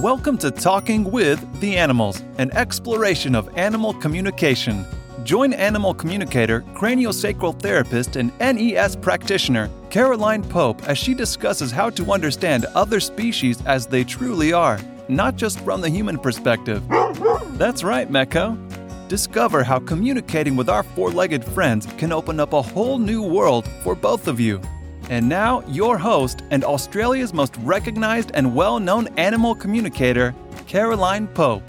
Welcome 0.00 0.38
to 0.38 0.50
Talking 0.50 1.04
with 1.04 1.60
the 1.60 1.76
Animals, 1.76 2.22
an 2.38 2.50
exploration 2.52 3.34
of 3.34 3.54
animal 3.58 3.92
communication. 3.92 4.86
Join 5.24 5.52
animal 5.52 5.92
communicator, 5.92 6.62
craniosacral 6.72 7.60
therapist, 7.60 8.16
and 8.16 8.32
NES 8.40 8.96
practitioner 8.96 9.68
Caroline 9.90 10.42
Pope 10.42 10.82
as 10.88 10.96
she 10.96 11.12
discusses 11.12 11.70
how 11.70 11.90
to 11.90 12.12
understand 12.12 12.64
other 12.74 12.98
species 12.98 13.62
as 13.66 13.86
they 13.86 14.02
truly 14.02 14.54
are, 14.54 14.80
not 15.08 15.36
just 15.36 15.60
from 15.60 15.82
the 15.82 15.90
human 15.90 16.18
perspective. 16.18 16.82
That's 17.58 17.84
right, 17.84 18.10
Meko. 18.10 18.56
Discover 19.06 19.64
how 19.64 19.80
communicating 19.80 20.56
with 20.56 20.70
our 20.70 20.82
four 20.82 21.10
legged 21.10 21.44
friends 21.44 21.86
can 21.98 22.10
open 22.10 22.40
up 22.40 22.54
a 22.54 22.62
whole 22.62 22.98
new 22.98 23.22
world 23.22 23.68
for 23.82 23.94
both 23.94 24.28
of 24.28 24.40
you. 24.40 24.62
And 25.10 25.28
now, 25.28 25.64
your 25.66 25.98
host 25.98 26.44
and 26.52 26.62
Australia's 26.62 27.34
most 27.34 27.56
recognized 27.56 28.30
and 28.32 28.54
well 28.54 28.78
known 28.78 29.08
animal 29.16 29.56
communicator, 29.56 30.32
Caroline 30.68 31.26
Pope. 31.26 31.64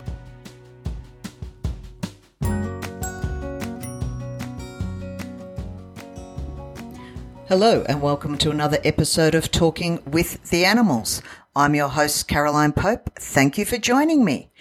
Hello, 7.48 7.84
and 7.90 8.00
welcome 8.00 8.38
to 8.38 8.52
another 8.52 8.78
episode 8.84 9.34
of 9.34 9.50
Talking 9.50 10.04
with 10.06 10.48
the 10.52 10.64
Animals. 10.64 11.24
I'm 11.56 11.74
your 11.74 11.90
host, 11.90 12.28
Caroline 12.28 12.74
Pope. 12.74 13.10
Thank 13.16 13.58
you 13.58 13.66
for 13.66 13.80
joining 13.80 14.24
me. 14.24 14.52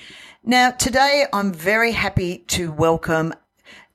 Now, 0.43 0.71
today 0.71 1.27
I'm 1.35 1.53
very 1.53 1.93
happy 1.93 2.39
to 2.49 2.73
welcome 2.73 3.35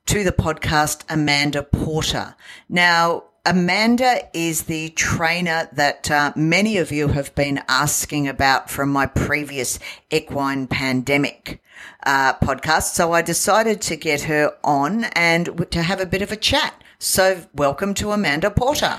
to 0.06 0.22
the 0.22 0.30
podcast 0.30 1.02
Amanda 1.08 1.64
Porter. 1.64 2.36
Now, 2.68 3.24
Amanda 3.48 4.22
is 4.34 4.64
the 4.64 4.88
trainer 4.88 5.68
that 5.72 6.10
uh, 6.10 6.32
many 6.34 6.78
of 6.78 6.90
you 6.90 7.06
have 7.06 7.32
been 7.36 7.62
asking 7.68 8.26
about 8.26 8.68
from 8.68 8.90
my 8.90 9.06
previous 9.06 9.78
equine 10.10 10.66
pandemic 10.66 11.62
uh, 12.02 12.34
podcast. 12.34 12.94
So 12.94 13.12
I 13.12 13.22
decided 13.22 13.80
to 13.82 13.94
get 13.94 14.22
her 14.22 14.52
on 14.64 15.04
and 15.14 15.64
to 15.70 15.82
have 15.84 16.00
a 16.00 16.06
bit 16.06 16.22
of 16.22 16.32
a 16.32 16.36
chat. 16.36 16.82
So 16.98 17.44
welcome 17.54 17.94
to 17.94 18.10
Amanda 18.10 18.50
Porter. 18.50 18.98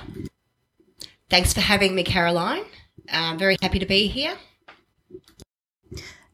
Thanks 1.29 1.53
for 1.53 1.59
having 1.59 1.93
me, 1.93 2.05
Caroline. 2.05 2.63
I'm 3.11 3.37
very 3.37 3.57
happy 3.61 3.79
to 3.79 3.85
be 3.85 4.07
here. 4.07 4.37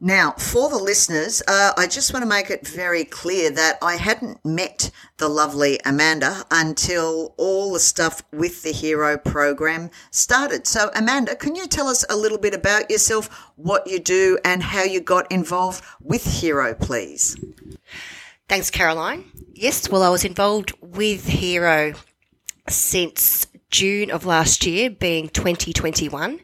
Now, 0.06 0.32
for 0.32 0.70
the 0.70 0.78
listeners, 0.78 1.42
uh, 1.48 1.72
I 1.78 1.88
just 1.88 2.12
want 2.12 2.24
to 2.24 2.30
make 2.30 2.50
it 2.50 2.68
very 2.68 3.06
clear 3.06 3.50
that 3.52 3.78
I 3.82 3.96
hadn't 3.96 4.44
met 4.44 4.92
the 5.16 5.30
lovely 5.30 5.80
Amanda 5.86 6.44
until 6.52 7.34
all 7.38 7.72
the 7.72 7.80
stuff 7.80 8.22
with 8.34 8.64
the 8.64 8.74
Hero 8.74 9.18
program 9.18 9.90
started. 10.12 10.68
So, 10.68 10.92
Amanda, 10.94 11.38
can 11.38 11.56
you 11.56 11.68
tell 11.68 11.88
us 11.88 12.04
a 12.10 12.18
little 12.18 12.38
bit 12.38 12.54
about 12.54 12.92
yourself, 12.92 13.30
what 13.56 13.88
you 13.88 13.98
do, 13.98 14.38
and 14.44 14.62
how 14.62 14.84
you 14.84 15.00
got 15.00 15.32
involved 15.32 15.82
with 16.02 16.42
Hero, 16.42 16.74
please? 16.74 17.38
Thanks, 18.50 18.70
Caroline. 18.70 19.32
Yes, 19.54 19.90
well, 19.90 20.04
I 20.04 20.10
was 20.10 20.26
involved 20.26 20.74
with 20.82 21.28
Hero 21.28 21.94
since 22.68 23.48
June 23.74 24.12
of 24.12 24.24
last 24.24 24.68
year, 24.68 24.92
being 24.92 25.30
2021, 25.30 26.40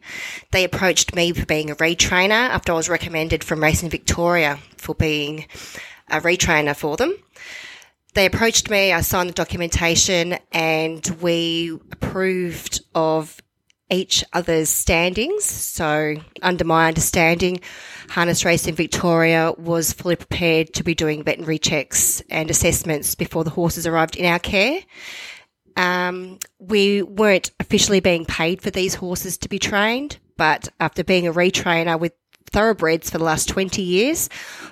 they 0.50 0.64
approached 0.64 1.14
me 1.14 1.32
for 1.32 1.46
being 1.46 1.70
a 1.70 1.76
retrainer 1.76 2.32
after 2.32 2.72
I 2.72 2.76
was 2.76 2.90
recommended 2.90 3.44
from 3.44 3.62
Racing 3.62 3.92
Victoria 3.92 4.58
for 4.78 4.96
being 4.96 5.46
a 6.10 6.20
retrainer 6.22 6.76
for 6.76 6.98
them. 6.98 7.14
They 8.16 8.26
approached 8.26 8.72
me, 8.72 8.92
I 8.92 9.02
signed 9.02 9.30
the 9.30 9.34
documentation, 9.34 10.40
and 10.52 11.06
we 11.22 11.80
approved 11.92 12.82
of 12.96 13.40
each 13.92 14.24
other's 14.34 14.70
standings. 14.70 15.46
So, 15.46 16.16
under 16.42 16.64
my 16.64 16.88
understanding, 16.88 17.60
Harness 18.10 18.44
Racing 18.44 18.74
Victoria 18.74 19.54
was 19.56 19.94
fully 19.94 20.16
prepared 20.16 20.74
to 20.74 20.84
be 20.84 20.96
doing 20.96 21.24
veterinary 21.24 21.60
checks 21.60 22.24
and 22.32 22.50
assessments 22.50 23.14
before 23.14 23.44
the 23.44 23.52
horses 23.52 23.86
arrived 23.86 24.16
in 24.16 24.26
our 24.26 24.40
care. 24.40 24.82
Um, 25.76 26.40
we 26.60 27.02
weren't 27.02 27.52
officially 27.60 28.00
being 28.00 28.26
paid 28.26 28.62
for 28.62 28.72
these 28.72 28.96
horses 28.96 29.38
to 29.40 29.50
be 29.50 29.60
trained, 29.60 30.18
but 30.38 30.70
after 30.80 31.04
being 31.04 31.28
a 31.28 31.34
retrainer 31.34 32.00
with 32.00 32.14
thoroughbreds 32.52 33.10
for 33.10 33.18
the 33.18 33.24
last 33.24 33.48
20 33.48 33.82
years, 33.82 34.28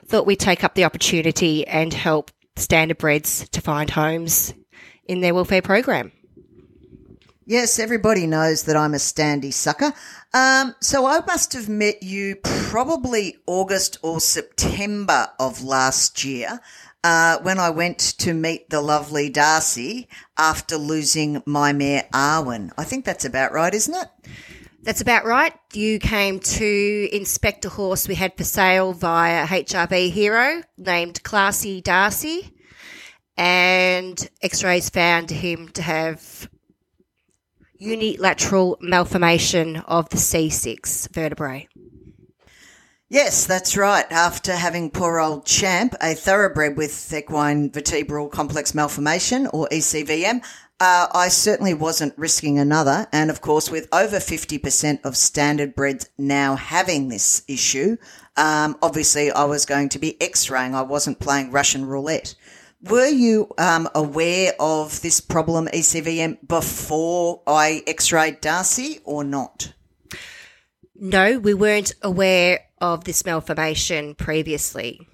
thought 0.05 0.25
we'd 0.25 0.39
take 0.39 0.63
up 0.63 0.75
the 0.75 0.85
opportunity 0.85 1.65
and 1.67 1.93
help 1.93 2.31
standardbreds 2.55 3.49
to 3.49 3.61
find 3.61 3.89
homes 3.89 4.53
in 5.05 5.21
their 5.21 5.33
welfare 5.33 5.61
program. 5.61 6.11
Yes, 7.49 7.79
everybody 7.79 8.27
knows 8.27 8.63
that 8.63 8.75
I'm 8.75 8.93
a 8.93 8.97
standy 8.97 9.53
sucker. 9.53 9.93
Um, 10.33 10.75
so 10.81 11.05
I 11.05 11.21
must 11.25 11.53
have 11.53 11.69
met 11.69 12.03
you 12.03 12.35
probably 12.43 13.37
August 13.45 13.99
or 14.03 14.19
September 14.19 15.29
of 15.39 15.63
last 15.63 16.25
year 16.25 16.59
uh, 17.03 17.39
when 17.41 17.59
I 17.59 17.69
went 17.69 17.99
to 18.19 18.33
meet 18.33 18.69
the 18.69 18.81
lovely 18.81 19.29
Darcy 19.29 20.07
after 20.37 20.77
losing 20.77 21.41
my 21.45 21.73
mare 21.73 22.07
Arwen. 22.13 22.71
I 22.77 22.83
think 22.83 23.05
that's 23.05 23.25
about 23.25 23.51
right, 23.53 23.73
isn't 23.73 23.95
it? 23.95 24.07
That's 24.83 25.01
about 25.01 25.25
right. 25.25 25.53
You 25.73 25.99
came 25.99 26.39
to 26.39 27.09
inspect 27.11 27.65
a 27.65 27.69
horse 27.69 28.07
we 28.07 28.15
had 28.15 28.37
for 28.37 28.43
sale 28.43 28.93
via 28.93 29.45
HRV 29.45 30.11
Hero 30.11 30.63
named 30.77 31.23
Classy 31.23 31.81
Darcy, 31.81 32.53
and 33.35 34.29
x 34.41 34.63
rays 34.63 34.89
found 34.89 35.29
him 35.29 35.67
to 35.69 35.81
have 35.81 36.49
unilateral 37.79 38.77
malformation 38.81 39.77
of 39.77 40.09
the 40.09 40.17
C6 40.17 41.09
vertebrae. 41.13 41.67
Yes, 43.09 43.45
that's 43.45 43.77
right. 43.77 44.05
After 44.11 44.53
having 44.53 44.91
poor 44.91 45.17
old 45.17 45.45
Champ, 45.45 45.95
a 46.01 46.13
thoroughbred 46.13 46.75
with 46.75 47.13
equine 47.13 47.71
vertebral 47.71 48.27
complex 48.27 48.75
malformation 48.75 49.47
or 49.53 49.69
ECVM, 49.71 50.43
uh, 50.81 51.07
I 51.13 51.29
certainly 51.29 51.73
wasn't 51.73 52.17
risking 52.17 52.59
another. 52.59 53.07
And 53.13 53.29
of 53.29 53.39
course, 53.39 53.71
with 53.71 53.87
over 53.93 54.17
50% 54.17 55.05
of 55.05 55.15
standard 55.15 55.73
breds 55.73 56.09
now 56.17 56.57
having 56.57 57.07
this 57.07 57.43
issue, 57.47 57.95
um, 58.35 58.77
obviously 58.81 59.31
I 59.31 59.45
was 59.45 59.65
going 59.65 59.87
to 59.89 59.99
be 59.99 60.21
x-raying. 60.21 60.75
I 60.75 60.81
wasn't 60.81 61.21
playing 61.21 61.51
Russian 61.51 61.85
roulette. 61.85 62.35
Were 62.83 63.07
you 63.07 63.49
um, 63.57 63.87
aware 63.95 64.51
of 64.59 65.01
this 65.01 65.21
problem, 65.21 65.67
ECVM, 65.67 66.45
before 66.45 67.41
I 67.47 67.83
x-rayed 67.87 68.41
Darcy 68.41 68.99
or 69.05 69.23
not? 69.23 69.71
No, 70.99 71.39
we 71.39 71.53
weren't 71.53 71.93
aware 72.01 72.61
of 72.81 73.03
this 73.03 73.25
malformation 73.25 74.15
previously. 74.15 75.07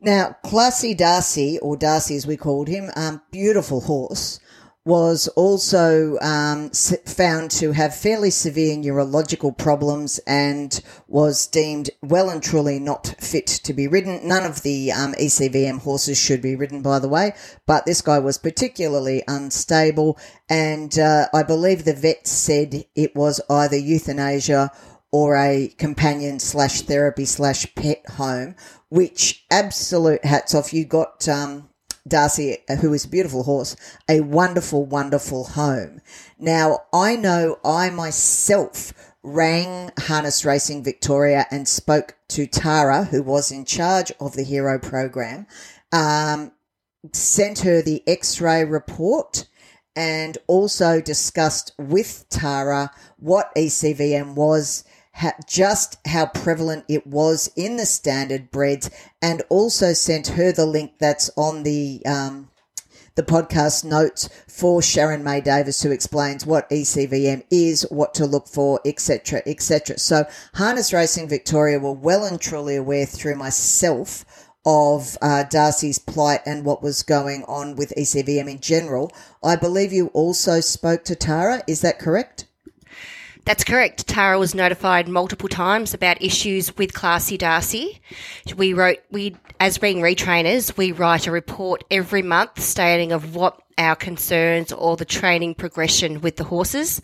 Now, 0.00 0.36
Classy 0.42 0.94
Darcy, 0.94 1.58
or 1.60 1.76
Darcy 1.76 2.16
as 2.16 2.26
we 2.26 2.38
called 2.38 2.68
him, 2.68 2.90
um, 2.96 3.20
beautiful 3.30 3.82
horse, 3.82 4.39
was 4.84 5.28
also 5.28 6.18
um, 6.20 6.70
found 6.70 7.50
to 7.50 7.72
have 7.72 7.94
fairly 7.94 8.30
severe 8.30 8.76
neurological 8.76 9.52
problems 9.52 10.18
and 10.26 10.82
was 11.06 11.46
deemed 11.46 11.90
well 12.02 12.30
and 12.30 12.42
truly 12.42 12.78
not 12.78 13.14
fit 13.18 13.46
to 13.46 13.74
be 13.74 13.86
ridden. 13.86 14.26
None 14.26 14.44
of 14.44 14.62
the 14.62 14.90
um, 14.90 15.12
ECVM 15.14 15.80
horses 15.80 16.18
should 16.18 16.40
be 16.40 16.56
ridden, 16.56 16.80
by 16.80 16.98
the 16.98 17.08
way, 17.08 17.34
but 17.66 17.84
this 17.84 18.00
guy 18.00 18.18
was 18.18 18.38
particularly 18.38 19.22
unstable, 19.28 20.18
and 20.48 20.98
uh, 20.98 21.26
I 21.34 21.42
believe 21.42 21.84
the 21.84 21.94
vet 21.94 22.26
said 22.26 22.84
it 22.94 23.14
was 23.14 23.40
either 23.50 23.76
euthanasia 23.76 24.70
or 25.12 25.36
a 25.36 25.68
companion 25.76 26.38
slash 26.38 26.82
therapy 26.82 27.24
slash 27.24 27.74
pet 27.74 28.02
home, 28.10 28.54
which 28.88 29.44
absolute 29.50 30.24
hats 30.24 30.54
off. 30.54 30.72
You 30.72 30.84
got 30.84 31.28
um, 31.28 31.69
Darcy, 32.10 32.58
who 32.80 32.92
is 32.92 33.06
a 33.06 33.08
beautiful 33.08 33.44
horse, 33.44 33.76
a 34.08 34.20
wonderful, 34.20 34.84
wonderful 34.84 35.44
home. 35.44 36.02
Now, 36.38 36.80
I 36.92 37.16
know 37.16 37.58
I 37.64 37.88
myself 37.90 38.92
rang 39.22 39.90
Harness 39.98 40.44
Racing 40.44 40.84
Victoria 40.84 41.46
and 41.50 41.66
spoke 41.66 42.16
to 42.28 42.46
Tara, 42.46 43.04
who 43.04 43.22
was 43.22 43.50
in 43.50 43.64
charge 43.64 44.12
of 44.20 44.34
the 44.34 44.44
Hero 44.44 44.78
program, 44.78 45.46
um, 45.92 46.52
sent 47.12 47.60
her 47.60 47.80
the 47.82 48.02
x 48.06 48.40
ray 48.40 48.64
report 48.64 49.46
and 49.96 50.38
also 50.46 51.00
discussed 51.00 51.72
with 51.78 52.26
Tara 52.30 52.90
what 53.18 53.54
ECVM 53.56 54.34
was 54.34 54.84
just 55.46 55.98
how 56.06 56.26
prevalent 56.26 56.84
it 56.88 57.06
was 57.06 57.50
in 57.56 57.76
the 57.76 57.86
standard 57.86 58.50
breds 58.50 58.90
and 59.20 59.42
also 59.48 59.92
sent 59.92 60.28
her 60.28 60.52
the 60.52 60.66
link 60.66 60.92
that's 60.98 61.30
on 61.36 61.62
the 61.62 62.02
um, 62.06 62.48
the 63.16 63.22
podcast 63.22 63.84
notes 63.84 64.28
for 64.48 64.80
Sharon 64.80 65.22
May 65.22 65.40
Davis, 65.40 65.82
who 65.82 65.90
explains 65.90 66.46
what 66.46 66.70
ECVM 66.70 67.44
is, 67.50 67.82
what 67.90 68.14
to 68.14 68.24
look 68.24 68.46
for, 68.46 68.80
etc., 68.86 69.42
etc. 69.46 69.98
So, 69.98 70.24
Harness 70.54 70.92
Racing 70.92 71.28
Victoria 71.28 71.78
were 71.78 71.92
well 71.92 72.24
and 72.24 72.40
truly 72.40 72.76
aware 72.76 73.04
through 73.06 73.34
myself 73.34 74.24
of 74.64 75.18
uh, 75.20 75.44
Darcy's 75.44 75.98
plight 75.98 76.40
and 76.46 76.64
what 76.64 76.82
was 76.82 77.02
going 77.02 77.44
on 77.44 77.76
with 77.76 77.92
ECVM 77.96 78.50
in 78.50 78.60
general. 78.60 79.10
I 79.42 79.56
believe 79.56 79.92
you 79.92 80.08
also 80.08 80.60
spoke 80.60 81.04
to 81.04 81.14
Tara. 81.16 81.62
Is 81.66 81.80
that 81.80 81.98
correct? 81.98 82.46
That's 83.44 83.64
correct. 83.64 84.06
Tara 84.06 84.38
was 84.38 84.54
notified 84.54 85.08
multiple 85.08 85.48
times 85.48 85.94
about 85.94 86.22
issues 86.22 86.76
with 86.76 86.92
Classy 86.92 87.36
Darcy. 87.36 88.00
We 88.56 88.74
wrote, 88.74 88.98
we, 89.10 89.36
as 89.58 89.78
being 89.78 89.98
retrainers, 89.98 90.76
we 90.76 90.92
write 90.92 91.26
a 91.26 91.32
report 91.32 91.84
every 91.90 92.22
month 92.22 92.60
stating 92.60 93.12
of 93.12 93.34
what 93.34 93.60
our 93.78 93.96
concerns 93.96 94.72
or 94.72 94.96
the 94.96 95.04
training 95.04 95.54
progression 95.54 96.20
with 96.20 96.36
the 96.36 96.44
horses. 96.44 97.00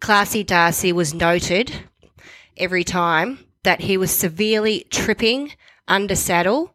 Classy 0.00 0.42
Darcy 0.42 0.92
was 0.92 1.12
noted 1.12 1.72
every 2.56 2.84
time 2.84 3.38
that 3.62 3.82
he 3.82 3.96
was 3.96 4.10
severely 4.10 4.86
tripping 4.90 5.52
under 5.86 6.14
saddle 6.14 6.74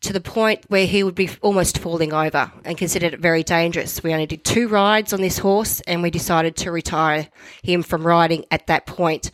to 0.00 0.12
the 0.12 0.20
point 0.20 0.64
where 0.68 0.86
he 0.86 1.02
would 1.02 1.14
be 1.14 1.28
almost 1.40 1.78
falling 1.78 2.12
over 2.12 2.52
and 2.64 2.78
considered 2.78 3.14
it 3.14 3.20
very 3.20 3.42
dangerous. 3.42 4.02
We 4.02 4.12
only 4.12 4.26
did 4.26 4.44
two 4.44 4.68
rides 4.68 5.12
on 5.12 5.20
this 5.20 5.38
horse 5.38 5.80
and 5.80 6.02
we 6.02 6.10
decided 6.10 6.56
to 6.56 6.70
retire 6.70 7.28
him 7.62 7.82
from 7.82 8.06
riding 8.06 8.44
at 8.50 8.68
that 8.68 8.86
point 8.86 9.30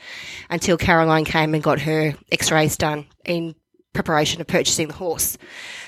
until 0.48 0.78
Caroline 0.78 1.26
came 1.26 1.52
and 1.52 1.62
got 1.62 1.80
her 1.80 2.14
x 2.32 2.50
rays 2.50 2.76
done 2.76 3.06
in 3.24 3.54
preparation 3.92 4.40
of 4.40 4.46
purchasing 4.46 4.88
the 4.88 4.94
horse. 4.94 5.36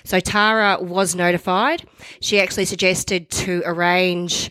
So 0.04 0.20
Tara 0.20 0.78
was 0.80 1.14
notified. 1.14 1.86
She 2.20 2.40
actually 2.40 2.66
suggested 2.66 3.30
to 3.30 3.62
arrange 3.64 4.50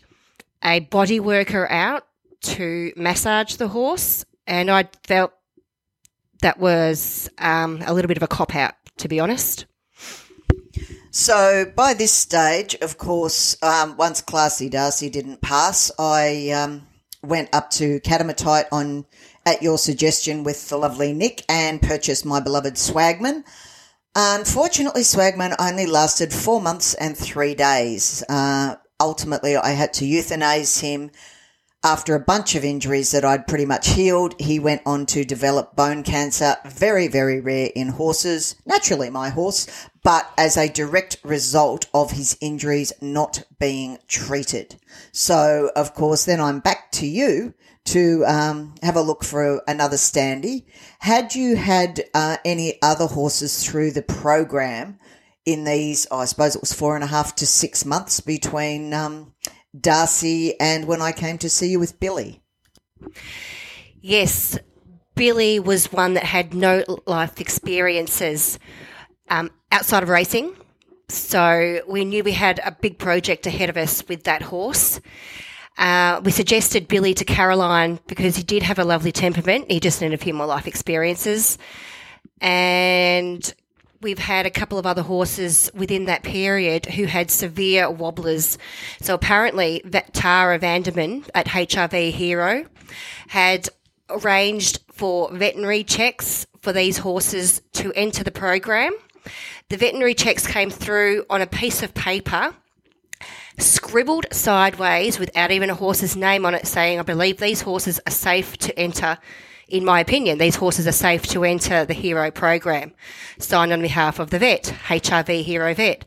a 0.62 0.80
body 0.80 1.20
worker 1.20 1.70
out 1.70 2.04
to 2.42 2.92
massage 2.96 3.54
the 3.54 3.68
horse, 3.68 4.24
and 4.46 4.70
I 4.70 4.88
felt 5.04 5.32
that 6.42 6.58
was 6.58 7.28
um, 7.38 7.82
a 7.84 7.94
little 7.94 8.08
bit 8.08 8.16
of 8.16 8.22
a 8.22 8.28
cop 8.28 8.54
out, 8.54 8.74
to 8.98 9.08
be 9.08 9.20
honest. 9.20 9.66
So 11.18 11.64
by 11.74 11.94
this 11.94 12.12
stage, 12.12 12.74
of 12.82 12.98
course, 12.98 13.56
um, 13.62 13.96
once 13.96 14.20
Classy 14.20 14.68
Darcy 14.68 15.08
didn't 15.08 15.40
pass, 15.40 15.90
I 15.98 16.50
um, 16.50 16.86
went 17.22 17.48
up 17.54 17.70
to 17.70 18.00
Katamatite 18.00 18.66
on 18.70 19.06
at 19.46 19.62
your 19.62 19.78
suggestion 19.78 20.44
with 20.44 20.68
the 20.68 20.76
lovely 20.76 21.14
Nick 21.14 21.42
and 21.48 21.80
purchased 21.80 22.26
my 22.26 22.40
beloved 22.40 22.74
Swagman. 22.74 23.44
Unfortunately, 24.14 25.00
Swagman 25.00 25.56
only 25.58 25.86
lasted 25.86 26.34
four 26.34 26.60
months 26.60 26.92
and 26.92 27.16
three 27.16 27.54
days. 27.54 28.22
Uh, 28.28 28.74
ultimately, 29.00 29.56
I 29.56 29.70
had 29.70 29.94
to 29.94 30.04
euthanize 30.04 30.82
him 30.82 31.12
after 31.86 32.16
a 32.16 32.20
bunch 32.20 32.56
of 32.56 32.64
injuries 32.64 33.12
that 33.12 33.24
I'd 33.24 33.46
pretty 33.46 33.64
much 33.64 33.90
healed, 33.90 34.34
he 34.40 34.58
went 34.58 34.82
on 34.84 35.06
to 35.06 35.24
develop 35.24 35.76
bone 35.76 36.02
cancer, 36.02 36.56
very, 36.66 37.06
very 37.06 37.40
rare 37.40 37.70
in 37.76 37.88
horses, 37.88 38.56
naturally 38.66 39.08
my 39.08 39.28
horse, 39.28 39.68
but 40.06 40.32
as 40.38 40.56
a 40.56 40.68
direct 40.68 41.16
result 41.24 41.86
of 41.92 42.12
his 42.12 42.38
injuries 42.40 42.92
not 43.00 43.42
being 43.58 43.98
treated. 44.06 44.76
So, 45.10 45.72
of 45.74 45.94
course, 45.94 46.26
then 46.26 46.40
I'm 46.40 46.60
back 46.60 46.92
to 46.92 47.06
you 47.08 47.54
to 47.86 48.24
um, 48.24 48.76
have 48.84 48.94
a 48.94 49.00
look 49.00 49.24
for 49.24 49.64
another 49.66 49.96
standy. 49.96 50.64
Had 51.00 51.34
you 51.34 51.56
had 51.56 52.04
uh, 52.14 52.36
any 52.44 52.80
other 52.82 53.06
horses 53.06 53.66
through 53.66 53.90
the 53.90 54.02
program 54.02 55.00
in 55.44 55.64
these, 55.64 56.06
oh, 56.12 56.18
I 56.20 56.26
suppose 56.26 56.54
it 56.54 56.62
was 56.62 56.72
four 56.72 56.94
and 56.94 57.02
a 57.02 57.08
half 57.08 57.34
to 57.36 57.46
six 57.46 57.84
months 57.84 58.20
between 58.20 58.94
um, 58.94 59.34
Darcy 59.76 60.54
and 60.60 60.86
when 60.86 61.02
I 61.02 61.10
came 61.10 61.36
to 61.38 61.50
see 61.50 61.70
you 61.70 61.80
with 61.80 61.98
Billy. 61.98 62.44
Yes, 64.00 64.56
Billy 65.16 65.58
was 65.58 65.90
one 65.90 66.14
that 66.14 66.22
had 66.22 66.54
no 66.54 66.84
life 67.06 67.40
experiences 67.40 68.60
um, 69.28 69.50
outside 69.72 70.02
of 70.02 70.08
racing. 70.08 70.54
So 71.08 71.80
we 71.86 72.04
knew 72.04 72.24
we 72.24 72.32
had 72.32 72.60
a 72.64 72.72
big 72.72 72.98
project 72.98 73.46
ahead 73.46 73.70
of 73.70 73.76
us 73.76 74.06
with 74.08 74.24
that 74.24 74.42
horse. 74.42 75.00
Uh, 75.78 76.20
we 76.24 76.32
suggested 76.32 76.88
Billy 76.88 77.14
to 77.14 77.24
Caroline 77.24 78.00
because 78.06 78.36
he 78.36 78.42
did 78.42 78.62
have 78.62 78.78
a 78.78 78.84
lovely 78.84 79.12
temperament. 79.12 79.70
He 79.70 79.78
just 79.78 80.00
needed 80.00 80.18
a 80.18 80.22
few 80.22 80.34
more 80.34 80.46
life 80.46 80.66
experiences. 80.66 81.58
And 82.40 83.54
we've 84.00 84.18
had 84.18 84.46
a 84.46 84.50
couple 84.50 84.78
of 84.78 84.86
other 84.86 85.02
horses 85.02 85.70
within 85.74 86.06
that 86.06 86.22
period 86.22 86.86
who 86.86 87.04
had 87.04 87.30
severe 87.30 87.90
wobblers. 87.90 88.58
So 89.00 89.14
apparently, 89.14 89.82
that 89.84 90.14
Tara 90.14 90.58
Vanderman 90.58 91.28
at 91.34 91.46
HRV 91.46 92.10
Hero 92.10 92.66
had 93.28 93.68
arranged 94.08 94.80
for 94.92 95.30
veterinary 95.32 95.84
checks 95.84 96.46
for 96.62 96.72
these 96.72 96.98
horses 96.98 97.62
to 97.72 97.92
enter 97.94 98.24
the 98.24 98.30
program. 98.30 98.92
The 99.68 99.76
veterinary 99.76 100.14
checks 100.14 100.46
came 100.46 100.70
through 100.70 101.24
on 101.30 101.42
a 101.42 101.46
piece 101.46 101.82
of 101.82 101.94
paper 101.94 102.54
scribbled 103.58 104.26
sideways 104.32 105.18
without 105.18 105.50
even 105.50 105.70
a 105.70 105.74
horse's 105.74 106.16
name 106.16 106.44
on 106.44 106.54
it 106.54 106.66
saying, 106.66 106.98
I 106.98 107.02
believe 107.02 107.38
these 107.38 107.62
horses 107.62 108.00
are 108.06 108.12
safe 108.12 108.58
to 108.58 108.78
enter 108.78 109.18
in 109.68 109.84
my 109.84 110.00
opinion, 110.00 110.38
these 110.38 110.56
horses 110.56 110.86
are 110.86 110.92
safe 110.92 111.26
to 111.26 111.44
enter 111.44 111.84
the 111.84 111.94
Hero 111.94 112.30
program, 112.30 112.92
signed 113.38 113.72
on 113.72 113.82
behalf 113.82 114.18
of 114.18 114.30
the 114.30 114.38
vet, 114.38 114.74
HRV 114.86 115.42
Hero 115.42 115.74
Vet. 115.74 116.04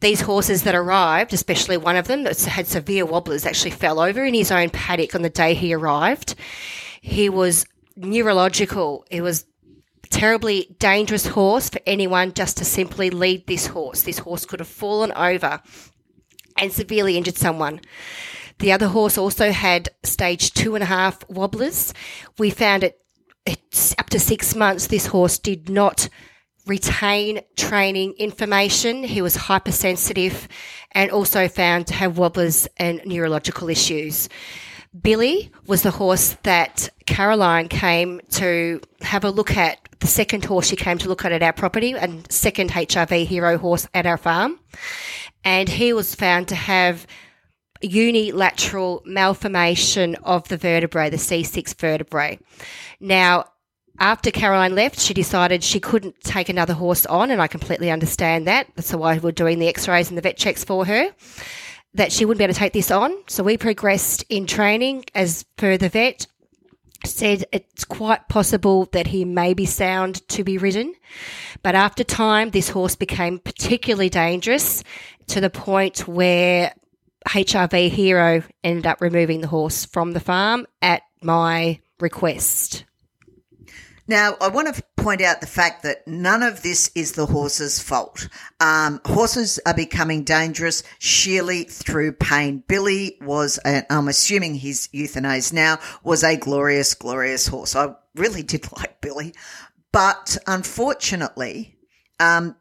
These 0.00 0.22
horses 0.22 0.64
that 0.64 0.74
arrived, 0.74 1.32
especially 1.32 1.76
one 1.76 1.96
of 1.96 2.08
them 2.08 2.24
that 2.24 2.40
had 2.42 2.66
severe 2.66 3.06
wobblers, 3.06 3.46
actually 3.46 3.70
fell 3.70 4.00
over 4.00 4.24
in 4.24 4.34
his 4.34 4.50
own 4.50 4.70
paddock 4.70 5.14
on 5.14 5.22
the 5.22 5.30
day 5.30 5.54
he 5.54 5.72
arrived. 5.72 6.34
He 7.00 7.28
was 7.28 7.66
neurological. 7.94 9.04
He 9.10 9.20
was 9.20 9.44
terribly 10.12 10.76
dangerous 10.78 11.26
horse 11.26 11.68
for 11.70 11.80
anyone 11.86 12.32
just 12.34 12.58
to 12.58 12.64
simply 12.64 13.10
lead 13.10 13.46
this 13.46 13.66
horse. 13.66 14.02
This 14.02 14.18
horse 14.18 14.44
could 14.44 14.60
have 14.60 14.68
fallen 14.68 15.10
over 15.12 15.60
and 16.56 16.72
severely 16.72 17.16
injured 17.16 17.36
someone. 17.36 17.80
The 18.58 18.72
other 18.72 18.88
horse 18.88 19.18
also 19.18 19.50
had 19.50 19.88
stage 20.04 20.52
two 20.52 20.74
and 20.74 20.82
a 20.82 20.86
half 20.86 21.28
wobblers. 21.28 21.92
We 22.38 22.50
found 22.50 22.84
it 22.84 22.98
it's 23.44 23.94
up 23.98 24.10
to 24.10 24.20
six 24.20 24.54
months. 24.54 24.86
This 24.86 25.06
horse 25.06 25.38
did 25.38 25.68
not 25.68 26.08
retain 26.66 27.40
training 27.56 28.14
information. 28.18 29.02
He 29.02 29.20
was 29.20 29.34
hypersensitive 29.34 30.46
and 30.92 31.10
also 31.10 31.48
found 31.48 31.88
to 31.88 31.94
have 31.94 32.18
wobblers 32.18 32.68
and 32.76 33.02
neurological 33.04 33.68
issues. 33.68 34.28
Billy 35.00 35.50
was 35.66 35.82
the 35.82 35.90
horse 35.90 36.36
that 36.42 36.90
Caroline 37.06 37.68
came 37.68 38.20
to 38.30 38.80
have 39.00 39.24
a 39.24 39.30
look 39.30 39.56
at. 39.56 39.81
The 40.02 40.08
second 40.08 40.44
horse 40.44 40.66
she 40.66 40.74
came 40.74 40.98
to 40.98 41.08
look 41.08 41.24
at 41.24 41.30
at 41.30 41.44
our 41.44 41.52
property 41.52 41.92
and 41.92 42.30
second 42.30 42.72
HRV 42.72 43.24
hero 43.24 43.56
horse 43.56 43.86
at 43.94 44.04
our 44.04 44.16
farm. 44.16 44.58
And 45.44 45.68
he 45.68 45.92
was 45.92 46.16
found 46.16 46.48
to 46.48 46.56
have 46.56 47.06
unilateral 47.80 49.04
malformation 49.06 50.16
of 50.16 50.48
the 50.48 50.56
vertebrae, 50.56 51.08
the 51.08 51.18
C6 51.18 51.78
vertebrae. 51.78 52.40
Now, 52.98 53.44
after 54.00 54.32
Caroline 54.32 54.74
left, 54.74 54.98
she 54.98 55.14
decided 55.14 55.62
she 55.62 55.78
couldn't 55.78 56.20
take 56.22 56.48
another 56.48 56.74
horse 56.74 57.06
on, 57.06 57.30
and 57.30 57.40
I 57.40 57.46
completely 57.46 57.88
understand 57.88 58.48
that. 58.48 58.66
That's 58.74 58.92
why 58.92 59.18
we're 59.18 59.30
doing 59.30 59.60
the 59.60 59.68
x 59.68 59.86
rays 59.86 60.08
and 60.08 60.18
the 60.18 60.22
vet 60.22 60.36
checks 60.36 60.64
for 60.64 60.84
her. 60.84 61.14
That 61.94 62.10
she 62.10 62.24
wouldn't 62.24 62.38
be 62.38 62.44
able 62.44 62.54
to 62.54 62.58
take 62.58 62.72
this 62.72 62.90
on. 62.90 63.14
So 63.28 63.44
we 63.44 63.56
progressed 63.56 64.24
in 64.28 64.48
training 64.48 65.04
as 65.14 65.44
per 65.56 65.76
the 65.76 65.88
vet. 65.88 66.26
Said 67.04 67.44
it's 67.52 67.84
quite 67.84 68.28
possible 68.28 68.86
that 68.92 69.08
he 69.08 69.24
may 69.24 69.54
be 69.54 69.66
sound 69.66 70.26
to 70.28 70.44
be 70.44 70.58
ridden. 70.58 70.94
But 71.62 71.74
after 71.74 72.04
time, 72.04 72.50
this 72.50 72.68
horse 72.68 72.96
became 72.96 73.38
particularly 73.38 74.08
dangerous 74.08 74.84
to 75.28 75.40
the 75.40 75.50
point 75.50 76.06
where 76.06 76.74
HRV 77.28 77.90
Hero 77.90 78.42
ended 78.64 78.86
up 78.86 79.00
removing 79.00 79.40
the 79.40 79.48
horse 79.48 79.84
from 79.84 80.12
the 80.12 80.20
farm 80.20 80.66
at 80.80 81.02
my 81.22 81.80
request. 82.00 82.84
Now, 84.08 84.36
I 84.40 84.48
want 84.48 84.74
to 84.74 84.82
point 85.02 85.20
out 85.20 85.40
the 85.40 85.46
fact 85.46 85.82
that 85.82 86.06
none 86.06 86.42
of 86.42 86.62
this 86.62 86.90
is 86.94 87.12
the 87.12 87.26
horse's 87.26 87.80
fault. 87.80 88.28
Um, 88.60 89.00
horses 89.04 89.58
are 89.66 89.74
becoming 89.74 90.24
dangerous 90.24 90.82
sheerly 90.98 91.64
through 91.64 92.12
pain. 92.12 92.62
Billy 92.68 93.18
was, 93.20 93.58
i 93.64 93.84
I'm 93.90 94.08
assuming 94.08 94.54
he's 94.54 94.88
euthanized 94.88 95.52
now, 95.52 95.78
was 96.04 96.22
a 96.22 96.36
glorious, 96.36 96.94
glorious 96.94 97.46
horse. 97.48 97.74
I 97.74 97.94
really 98.14 98.42
did 98.42 98.70
like 98.76 99.00
Billy. 99.00 99.34
But 99.90 100.38
unfortunately, 100.46 101.76
um, 102.20 102.56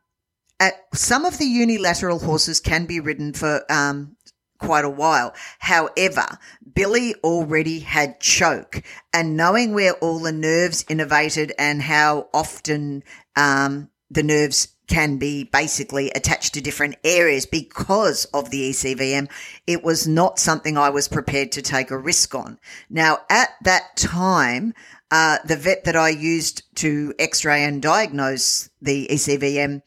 at, 0.59 0.73
some 0.93 1.25
of 1.25 1.37
the 1.37 1.45
unilateral 1.45 2.19
horses 2.19 2.59
can 2.59 2.85
be 2.85 2.99
ridden 2.99 3.33
for 3.33 3.63
um, 3.69 4.15
quite 4.61 4.85
a 4.85 4.89
while. 4.89 5.33
However, 5.59 6.37
Billy 6.73 7.15
already 7.23 7.79
had 7.79 8.19
choke 8.19 8.83
and 9.13 9.35
knowing 9.35 9.73
where 9.73 9.93
all 9.95 10.19
the 10.19 10.31
nerves 10.31 10.83
innervated 10.85 11.51
and 11.57 11.81
how 11.81 12.29
often, 12.33 13.03
um, 13.35 13.89
the 14.09 14.23
nerves 14.23 14.67
can 14.87 15.17
be 15.17 15.45
basically 15.45 16.11
attached 16.11 16.53
to 16.53 16.61
different 16.61 16.97
areas 17.05 17.45
because 17.45 18.25
of 18.25 18.49
the 18.49 18.71
ECVM. 18.71 19.29
It 19.65 19.83
was 19.83 20.05
not 20.05 20.37
something 20.37 20.77
I 20.77 20.89
was 20.89 21.07
prepared 21.07 21.53
to 21.53 21.61
take 21.61 21.91
a 21.91 21.97
risk 21.97 22.35
on. 22.35 22.59
Now, 22.89 23.19
at 23.29 23.51
that 23.63 23.95
time, 23.95 24.73
uh, 25.09 25.37
the 25.45 25.55
vet 25.55 25.85
that 25.85 25.95
I 25.95 26.09
used 26.09 26.63
to 26.75 27.13
x-ray 27.17 27.63
and 27.63 27.81
diagnose 27.81 28.69
the 28.81 29.07
ECVM 29.09 29.81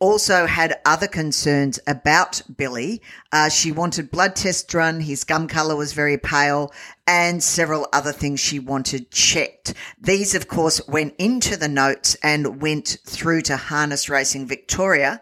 also 0.00 0.46
had 0.46 0.80
other 0.84 1.06
concerns 1.06 1.78
about 1.86 2.42
Billy. 2.56 3.02
Uh, 3.32 3.48
she 3.48 3.72
wanted 3.72 4.10
blood 4.10 4.36
tests 4.36 4.72
run. 4.74 5.00
His 5.00 5.24
gum 5.24 5.48
color 5.48 5.76
was 5.76 5.92
very 5.92 6.18
pale 6.18 6.72
and 7.06 7.42
several 7.42 7.88
other 7.92 8.12
things 8.12 8.40
she 8.40 8.58
wanted 8.58 9.10
checked. 9.10 9.74
These, 10.00 10.34
of 10.34 10.48
course, 10.48 10.86
went 10.88 11.14
into 11.18 11.56
the 11.56 11.68
notes 11.68 12.16
and 12.22 12.60
went 12.60 12.98
through 13.04 13.42
to 13.42 13.56
Harness 13.56 14.08
Racing 14.08 14.46
Victoria. 14.46 15.20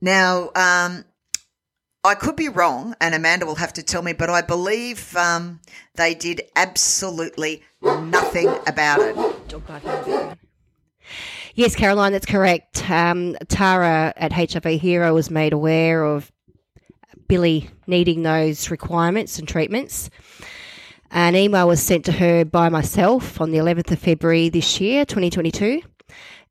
Now, 0.00 0.50
um, 0.54 1.04
I 2.04 2.14
could 2.14 2.36
be 2.36 2.48
wrong, 2.48 2.94
and 3.00 3.14
Amanda 3.14 3.46
will 3.46 3.56
have 3.56 3.72
to 3.74 3.82
tell 3.82 4.02
me, 4.02 4.12
but 4.12 4.30
I 4.30 4.40
believe 4.40 5.16
um, 5.16 5.60
they 5.96 6.14
did 6.14 6.42
absolutely 6.54 7.64
nothing 7.82 8.48
about 8.66 9.00
it. 9.00 9.16
Yes, 11.56 11.74
Caroline, 11.74 12.12
that's 12.12 12.26
correct. 12.26 12.90
Um, 12.90 13.34
Tara 13.48 14.12
at 14.14 14.30
HRV 14.30 14.78
Hero 14.78 15.14
was 15.14 15.30
made 15.30 15.54
aware 15.54 16.04
of 16.04 16.30
Billy 17.28 17.70
needing 17.86 18.22
those 18.22 18.70
requirements 18.70 19.38
and 19.38 19.48
treatments. 19.48 20.10
An 21.10 21.34
email 21.34 21.66
was 21.66 21.82
sent 21.82 22.04
to 22.04 22.12
her 22.12 22.44
by 22.44 22.68
myself 22.68 23.40
on 23.40 23.52
the 23.52 23.56
11th 23.56 23.90
of 23.90 23.98
February 23.98 24.50
this 24.50 24.82
year, 24.82 25.06
2022, 25.06 25.80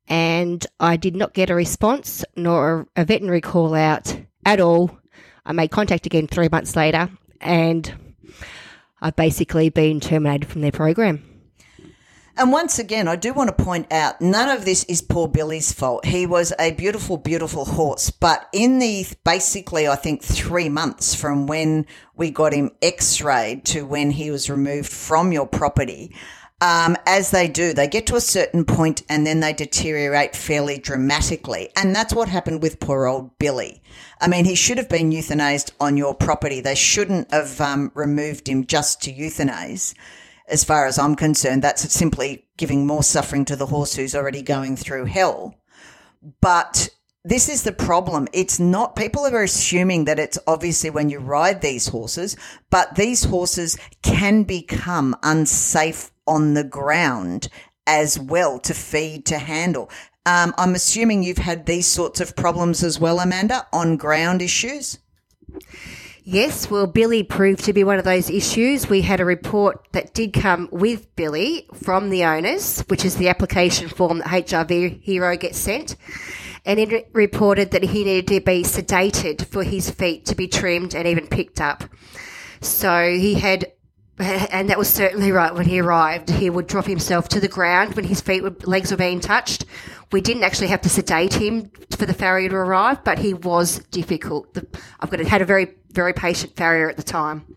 and 0.08 0.66
I 0.80 0.96
did 0.96 1.14
not 1.14 1.34
get 1.34 1.50
a 1.50 1.54
response 1.54 2.24
nor 2.34 2.88
a 2.96 3.04
veterinary 3.04 3.40
call 3.40 3.76
out 3.76 4.18
at 4.44 4.58
all. 4.58 4.90
I 5.44 5.52
made 5.52 5.70
contact 5.70 6.06
again 6.06 6.26
three 6.26 6.48
months 6.50 6.74
later, 6.74 7.10
and 7.40 7.94
I've 9.00 9.14
basically 9.14 9.68
been 9.68 10.00
terminated 10.00 10.48
from 10.48 10.62
their 10.62 10.72
program. 10.72 11.35
And 12.38 12.52
once 12.52 12.78
again, 12.78 13.08
I 13.08 13.16
do 13.16 13.32
want 13.32 13.56
to 13.56 13.64
point 13.64 13.90
out 13.90 14.20
none 14.20 14.50
of 14.50 14.66
this 14.66 14.84
is 14.84 15.00
poor 15.00 15.26
Billy's 15.26 15.72
fault. 15.72 16.04
He 16.04 16.26
was 16.26 16.52
a 16.58 16.72
beautiful, 16.72 17.16
beautiful 17.16 17.64
horse. 17.64 18.10
But 18.10 18.46
in 18.52 18.78
the 18.78 19.06
basically, 19.24 19.88
I 19.88 19.96
think, 19.96 20.22
three 20.22 20.68
months 20.68 21.14
from 21.14 21.46
when 21.46 21.86
we 22.14 22.30
got 22.30 22.52
him 22.52 22.72
x 22.82 23.22
rayed 23.22 23.64
to 23.66 23.86
when 23.86 24.10
he 24.10 24.30
was 24.30 24.50
removed 24.50 24.92
from 24.92 25.32
your 25.32 25.46
property, 25.46 26.14
um, 26.60 26.96
as 27.06 27.30
they 27.30 27.48
do, 27.48 27.72
they 27.72 27.88
get 27.88 28.06
to 28.08 28.16
a 28.16 28.20
certain 28.20 28.66
point 28.66 29.02
and 29.08 29.26
then 29.26 29.40
they 29.40 29.54
deteriorate 29.54 30.36
fairly 30.36 30.76
dramatically. 30.76 31.70
And 31.74 31.96
that's 31.96 32.14
what 32.14 32.28
happened 32.28 32.60
with 32.60 32.80
poor 32.80 33.06
old 33.06 33.38
Billy. 33.38 33.82
I 34.20 34.28
mean, 34.28 34.44
he 34.44 34.54
should 34.54 34.76
have 34.76 34.90
been 34.90 35.10
euthanized 35.10 35.72
on 35.80 35.96
your 35.96 36.14
property. 36.14 36.60
They 36.60 36.74
shouldn't 36.74 37.32
have 37.32 37.62
um, 37.62 37.92
removed 37.94 38.46
him 38.46 38.66
just 38.66 39.00
to 39.02 39.12
euthanize 39.12 39.94
as 40.48 40.64
far 40.64 40.86
as 40.86 40.98
I'm 40.98 41.16
concerned, 41.16 41.62
that's 41.62 41.92
simply 41.92 42.48
giving 42.56 42.86
more 42.86 43.02
suffering 43.02 43.44
to 43.46 43.56
the 43.56 43.66
horse 43.66 43.94
who's 43.94 44.14
already 44.14 44.42
going 44.42 44.76
through 44.76 45.06
hell. 45.06 45.54
But 46.40 46.90
this 47.24 47.48
is 47.48 47.64
the 47.64 47.72
problem. 47.72 48.28
It's 48.32 48.60
not, 48.60 48.94
people 48.94 49.26
are 49.26 49.42
assuming 49.42 50.04
that 50.04 50.20
it's 50.20 50.38
obviously 50.46 50.90
when 50.90 51.10
you 51.10 51.18
ride 51.18 51.60
these 51.60 51.88
horses, 51.88 52.36
but 52.70 52.94
these 52.94 53.24
horses 53.24 53.76
can 54.02 54.44
become 54.44 55.16
unsafe 55.24 56.12
on 56.26 56.54
the 56.54 56.64
ground 56.64 57.48
as 57.86 58.18
well 58.18 58.58
to 58.60 58.74
feed, 58.74 59.26
to 59.26 59.38
handle. 59.38 59.90
Um, 60.24 60.54
I'm 60.56 60.74
assuming 60.74 61.22
you've 61.22 61.38
had 61.38 61.66
these 61.66 61.86
sorts 61.86 62.20
of 62.20 62.36
problems 62.36 62.82
as 62.82 63.00
well, 63.00 63.20
Amanda, 63.20 63.66
on 63.72 63.96
ground 63.96 64.42
issues? 64.42 64.98
Yes, 66.28 66.68
well, 66.68 66.88
Billy 66.88 67.22
proved 67.22 67.66
to 67.66 67.72
be 67.72 67.84
one 67.84 68.00
of 68.00 68.04
those 68.04 68.28
issues. 68.28 68.88
We 68.88 69.02
had 69.02 69.20
a 69.20 69.24
report 69.24 69.86
that 69.92 70.12
did 70.12 70.32
come 70.32 70.68
with 70.72 71.14
Billy 71.14 71.68
from 71.72 72.10
the 72.10 72.24
owners, 72.24 72.80
which 72.88 73.04
is 73.04 73.14
the 73.14 73.28
application 73.28 73.88
form 73.88 74.18
that 74.18 74.26
HRV 74.26 75.02
Hero 75.02 75.36
gets 75.36 75.56
sent. 75.56 75.94
And 76.64 76.80
it 76.80 77.10
reported 77.12 77.70
that 77.70 77.84
he 77.84 78.02
needed 78.02 78.26
to 78.26 78.40
be 78.40 78.64
sedated 78.64 79.46
for 79.46 79.62
his 79.62 79.88
feet 79.88 80.26
to 80.26 80.34
be 80.34 80.48
trimmed 80.48 80.96
and 80.96 81.06
even 81.06 81.28
picked 81.28 81.60
up. 81.60 81.84
So 82.60 83.08
he 83.08 83.34
had, 83.34 83.70
and 84.18 84.68
that 84.68 84.78
was 84.78 84.88
certainly 84.88 85.30
right 85.30 85.54
when 85.54 85.66
he 85.66 85.78
arrived. 85.78 86.30
He 86.30 86.50
would 86.50 86.66
drop 86.66 86.86
himself 86.86 87.28
to 87.28 87.40
the 87.40 87.46
ground 87.46 87.94
when 87.94 88.04
his 88.04 88.20
feet, 88.20 88.66
legs 88.66 88.90
were 88.90 88.96
being 88.96 89.20
touched. 89.20 89.64
We 90.16 90.22
didn't 90.22 90.44
actually 90.44 90.68
have 90.68 90.80
to 90.80 90.88
sedate 90.88 91.34
him 91.34 91.70
for 91.90 92.06
the 92.06 92.14
farrier 92.14 92.48
to 92.48 92.56
arrive, 92.56 93.04
but 93.04 93.18
he 93.18 93.34
was 93.34 93.80
difficult. 93.90 94.56
I've 94.98 95.10
got 95.10 95.20
had 95.20 95.42
a 95.42 95.44
very 95.44 95.74
very 95.90 96.14
patient 96.14 96.56
farrier 96.56 96.88
at 96.88 96.96
the 96.96 97.02
time. 97.02 97.54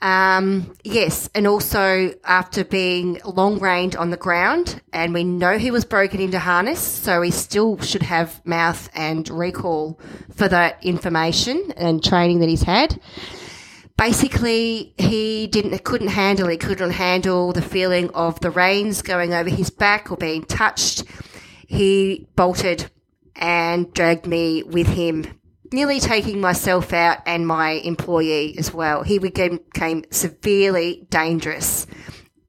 Um, 0.00 0.76
yes, 0.84 1.28
and 1.34 1.48
also 1.48 2.14
after 2.22 2.64
being 2.64 3.18
long 3.24 3.58
reined 3.58 3.96
on 3.96 4.10
the 4.10 4.16
ground, 4.16 4.82
and 4.92 5.12
we 5.12 5.24
know 5.24 5.58
he 5.58 5.72
was 5.72 5.84
broken 5.84 6.20
into 6.20 6.38
harness, 6.38 6.78
so 6.78 7.22
he 7.22 7.32
still 7.32 7.80
should 7.80 8.04
have 8.04 8.40
mouth 8.46 8.88
and 8.94 9.28
recall 9.28 9.98
for 10.32 10.46
that 10.46 10.78
information 10.84 11.72
and 11.76 12.04
training 12.04 12.38
that 12.38 12.48
he's 12.48 12.62
had. 12.62 13.00
Basically, 13.96 14.94
he 14.96 15.48
didn't 15.48 15.82
couldn't 15.82 16.14
handle 16.22 16.48
it. 16.50 16.60
Couldn't 16.60 16.92
handle 16.92 17.52
the 17.52 17.62
feeling 17.62 18.10
of 18.10 18.38
the 18.38 18.52
reins 18.52 19.02
going 19.02 19.34
over 19.34 19.50
his 19.50 19.70
back 19.70 20.12
or 20.12 20.16
being 20.16 20.44
touched. 20.44 21.02
He 21.68 22.28
bolted 22.36 22.90
and 23.36 23.92
dragged 23.92 24.26
me 24.26 24.62
with 24.62 24.86
him 24.86 25.24
nearly 25.72 25.98
taking 25.98 26.40
myself 26.40 26.92
out 26.92 27.18
and 27.26 27.46
my 27.46 27.70
employee 27.70 28.56
as 28.58 28.72
well. 28.72 29.02
He 29.02 29.18
became, 29.18 29.60
severely 30.10 31.06
dangerous 31.10 31.86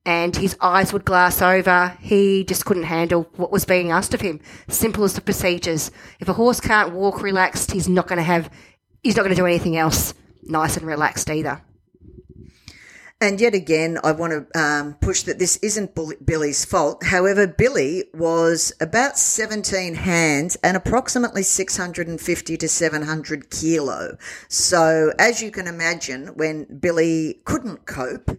and 0.05 0.35
his 0.35 0.55
eyes 0.61 0.93
would 0.93 1.03
glass 1.03 1.41
over. 1.41 1.97
He 1.99 2.43
just 2.43 2.65
couldn't 2.65 2.83
handle 2.83 3.27
what 3.35 3.51
was 3.51 3.65
being 3.65 3.91
asked 3.91 4.13
of 4.13 4.21
him. 4.21 4.39
Simple 4.67 5.03
as 5.03 5.13
the 5.13 5.21
procedures. 5.21 5.89
If 6.19 6.29
a 6.29 6.33
horse 6.33 6.59
can't 6.59 6.93
walk 6.93 7.21
relaxed, 7.21 7.71
he's 7.71 7.89
not 7.89 8.07
going 8.07 8.17
to 8.17 8.23
have, 8.23 8.51
he's 9.01 9.15
not 9.15 9.23
going 9.23 9.35
to 9.35 9.41
do 9.41 9.47
anything 9.47 9.75
else 9.77 10.13
nice 10.43 10.77
and 10.77 10.85
relaxed 10.85 11.29
either. 11.31 11.61
And 13.21 13.39
yet 13.39 13.53
again, 13.53 13.97
I 14.03 14.11
want 14.11 14.33
to 14.33 14.59
um, 14.59 14.95
push 14.95 15.23
that 15.23 15.39
this 15.39 15.55
isn't 15.57 15.95
Billy's 16.25 16.65
fault. 16.65 17.05
However, 17.05 17.47
Billy 17.47 18.03
was 18.13 18.73
about 18.81 19.17
17 19.17 19.95
hands 19.95 20.57
and 20.61 20.75
approximately 20.75 21.41
650 21.41 22.57
to 22.57 22.67
700 22.67 23.49
kilo. 23.49 24.17
So, 24.49 25.13
as 25.17 25.41
you 25.41 25.49
can 25.49 25.65
imagine, 25.65 26.27
when 26.35 26.65
Billy 26.79 27.41
couldn't 27.45 27.85
cope, 27.85 28.37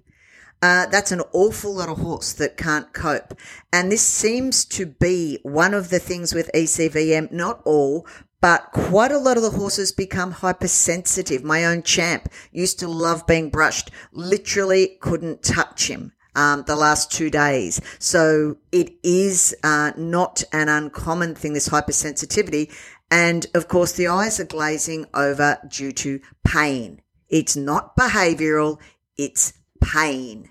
uh, 0.60 0.86
that's 0.86 1.12
an 1.12 1.22
awful 1.32 1.74
lot 1.74 1.88
of 1.88 1.98
horse 1.98 2.34
that 2.34 2.58
can't 2.58 2.92
cope. 2.92 3.38
And 3.72 3.90
this 3.90 4.02
seems 4.02 4.64
to 4.66 4.84
be 4.84 5.38
one 5.42 5.72
of 5.72 5.88
the 5.88 5.98
things 5.98 6.34
with 6.34 6.50
ECVM, 6.54 7.32
not 7.32 7.62
all, 7.64 8.06
but 8.40 8.70
quite 8.72 9.12
a 9.12 9.18
lot 9.18 9.36
of 9.36 9.42
the 9.42 9.50
horses 9.50 9.92
become 9.92 10.30
hypersensitive. 10.30 11.42
My 11.42 11.64
own 11.64 11.82
champ 11.82 12.28
used 12.52 12.78
to 12.80 12.88
love 12.88 13.26
being 13.26 13.50
brushed, 13.50 13.90
literally 14.12 14.98
couldn't 15.00 15.42
touch 15.42 15.88
him. 15.88 16.12
Um, 16.34 16.64
the 16.66 16.76
last 16.76 17.10
two 17.10 17.30
days. 17.30 17.80
So 17.98 18.58
it 18.70 18.92
is 19.02 19.56
uh, 19.64 19.92
not 19.96 20.44
an 20.52 20.68
uncommon 20.68 21.34
thing, 21.34 21.54
this 21.54 21.70
hypersensitivity. 21.70 22.70
And 23.10 23.46
of 23.54 23.68
course, 23.68 23.92
the 23.92 24.08
eyes 24.08 24.38
are 24.38 24.44
glazing 24.44 25.06
over 25.14 25.58
due 25.66 25.92
to 25.92 26.20
pain. 26.44 27.00
It's 27.30 27.56
not 27.56 27.96
behavioral, 27.96 28.78
it's 29.16 29.54
pain. 29.82 30.50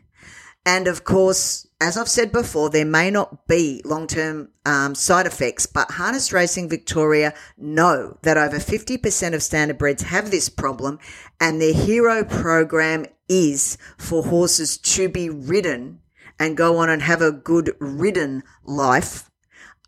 And 0.66 0.88
of 0.88 1.04
course, 1.04 1.68
as 1.86 1.98
I've 1.98 2.10
said 2.10 2.32
before, 2.32 2.72
there 2.72 2.84
may 2.84 3.12
not 3.12 3.48
be 3.48 3.80
long 3.86 4.08
term 4.08 4.50
um, 4.66 4.96
side 4.96 5.28
effects, 5.28 5.68
but 5.68 5.92
Harness 5.92 6.34
Racing 6.34 6.68
Victoria 6.68 7.32
know 7.60 8.18
that 8.24 8.40
over 8.40 8.58
50% 8.58 8.96
of 9.36 9.42
standardbreds 9.42 10.02
have 10.02 10.32
this 10.32 10.50
problem, 10.50 10.98
and 11.40 11.62
their 11.62 11.76
hero 11.76 12.24
program 12.24 13.06
is 13.30 13.78
for 14.00 14.24
horses 14.24 14.80
to 14.80 15.08
be 15.10 15.30
ridden 15.30 16.00
and 16.40 16.58
go 16.58 16.78
on 16.78 16.90
and 16.90 17.04
have 17.04 17.22
a 17.22 17.32
good 17.32 17.76
ridden 17.80 18.42
life 18.64 19.30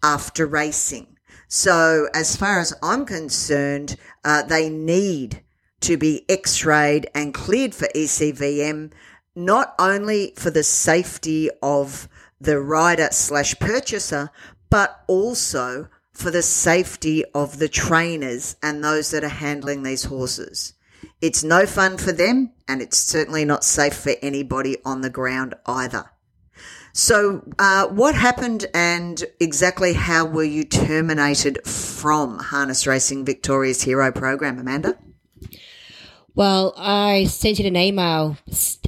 after 0.03 0.45
racing. 0.45 1.17
So, 1.47 2.09
as 2.13 2.35
far 2.35 2.59
as 2.59 2.75
I'm 2.83 3.07
concerned, 3.07 3.95
uh, 4.23 4.43
they 4.43 4.69
need 4.69 5.41
to 5.79 5.97
be 5.97 6.25
x 6.29 6.63
rayed 6.63 7.09
and 7.15 7.33
cleared 7.33 7.73
for 7.73 7.87
ECVM 7.95 8.91
not 9.37 9.75
only 9.77 10.33
for 10.35 10.49
the 10.49 10.63
safety 10.63 11.47
of 11.61 12.09
the 12.41 12.59
rider 12.59 13.07
slash 13.11 13.53
purchaser, 13.59 14.31
but 14.71 15.03
also 15.07 15.87
for 16.11 16.31
the 16.31 16.41
safety 16.41 17.23
of 17.35 17.59
the 17.59 17.69
trainers 17.69 18.55
and 18.63 18.83
those 18.83 19.11
that 19.11 19.23
are 19.23 19.29
handling 19.29 19.83
these 19.83 20.05
horses. 20.05 20.73
It's 21.21 21.43
no 21.43 21.67
fun 21.67 21.99
for 21.99 22.11
them, 22.11 22.53
and 22.67 22.81
it's 22.81 22.97
certainly 22.97 23.45
not 23.45 23.63
safe 23.63 23.93
for 23.93 24.13
anybody 24.23 24.77
on 24.83 25.01
the 25.01 25.11
ground 25.11 25.53
either. 25.67 26.09
So, 26.91 27.47
uh, 27.59 27.89
what 27.89 28.15
happened 28.15 28.65
and 28.73 29.23
exactly 29.39 29.93
how 29.93 30.25
were 30.25 30.43
you 30.43 30.63
terminated 30.63 31.63
from 31.63 32.39
Harness 32.39 32.87
Racing 32.87 33.23
Victoria's 33.23 33.83
Hero 33.83 34.11
program, 34.11 34.57
Amanda? 34.57 34.97
Well, 36.37 36.75
I 36.77 37.23
sent 37.23 37.59
in 37.59 37.65
an 37.65 37.75
email 37.75 38.37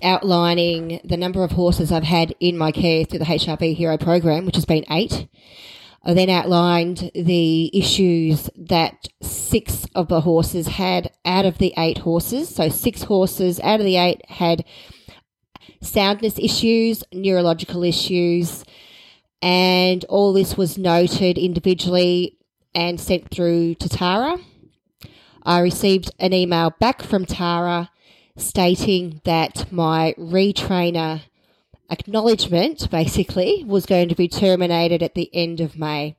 outlining 0.03 1.01
the 1.03 1.17
number 1.17 1.43
of 1.43 1.53
horses 1.53 1.91
I've 1.91 2.03
had 2.03 2.35
in 2.39 2.55
my 2.55 2.71
care 2.71 3.05
through 3.05 3.17
the 3.17 3.25
HRV 3.25 3.75
Hero 3.75 3.97
program, 3.97 4.45
which 4.45 4.53
has 4.53 4.65
been 4.65 4.85
eight. 4.91 5.27
I 6.03 6.13
then 6.13 6.29
outlined 6.29 7.09
the 7.15 7.75
issues 7.75 8.51
that 8.55 9.07
six 9.23 9.87
of 9.95 10.09
the 10.09 10.21
horses 10.21 10.67
had 10.67 11.11
out 11.25 11.45
of 11.45 11.57
the 11.57 11.73
eight 11.75 11.97
horses. 11.97 12.53
So, 12.53 12.69
six 12.69 13.01
horses 13.01 13.59
out 13.61 13.79
of 13.79 13.85
the 13.87 13.97
eight 13.97 14.21
had 14.29 14.63
soundness 15.81 16.37
issues, 16.37 17.03
neurological 17.11 17.83
issues, 17.83 18.63
and 19.41 20.05
all 20.05 20.33
this 20.33 20.55
was 20.55 20.77
noted 20.77 21.39
individually 21.39 22.37
and 22.75 23.01
sent 23.01 23.31
through 23.31 23.73
to 23.73 23.89
Tara. 23.89 24.37
I 25.49 25.61
received 25.61 26.11
an 26.19 26.31
email 26.31 26.75
back 26.79 27.01
from 27.01 27.25
Tara 27.25 27.89
stating 28.37 29.19
that 29.23 29.71
my 29.71 30.13
retrainer 30.15 31.21
acknowledgement 31.89 32.87
basically 32.91 33.63
was 33.65 33.87
going 33.87 34.09
to 34.09 34.15
be 34.15 34.27
terminated 34.27 35.01
at 35.01 35.15
the 35.15 35.27
end 35.33 35.59
of 35.59 35.75
May. 35.75 36.15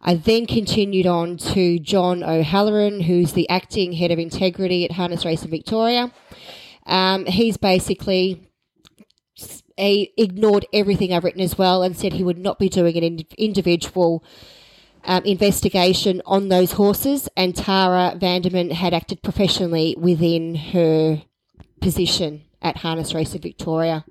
I 0.00 0.14
then 0.14 0.46
continued 0.46 1.08
on 1.08 1.38
to 1.38 1.80
John 1.80 2.22
O'Halloran, 2.22 3.00
who's 3.00 3.32
the 3.32 3.48
acting 3.48 3.94
head 3.94 4.12
of 4.12 4.20
integrity 4.20 4.84
at 4.84 4.92
Harness 4.92 5.24
Racing 5.24 5.50
Victoria. 5.50 6.12
Um, 6.86 7.26
he's 7.26 7.56
basically 7.56 8.48
ignored 9.76 10.66
everything 10.72 11.12
I've 11.12 11.24
written 11.24 11.40
as 11.40 11.58
well 11.58 11.82
and 11.82 11.96
said 11.96 12.12
he 12.12 12.22
would 12.22 12.38
not 12.38 12.60
be 12.60 12.68
doing 12.68 12.96
an 12.96 13.26
individual 13.36 14.22
um, 15.04 15.24
investigation 15.24 16.22
on 16.26 16.48
those 16.48 16.72
horses. 16.72 17.28
And 17.36 17.54
Tara 17.54 18.16
Vanderman 18.16 18.72
had 18.72 18.94
acted 18.94 19.22
professionally 19.22 19.94
within 19.98 20.54
her 20.54 21.22
position 21.80 22.42
at 22.60 22.78
Harness 22.78 23.14
Racing 23.14 23.40
Victoria. 23.40 24.04